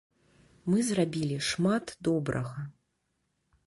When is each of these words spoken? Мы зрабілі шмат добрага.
Мы 0.73 0.79
зрабілі 0.87 1.37
шмат 1.51 1.85
добрага. 2.11 2.69